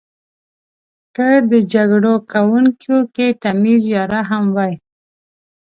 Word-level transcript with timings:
که 1.15 1.27
د 1.51 1.53
جګړو 1.73 2.13
کونکیو 2.31 2.99
کې 3.15 3.27
تمیز 3.43 3.81
یا 3.95 4.03
رحم 4.13 4.45
وای. 4.55 4.73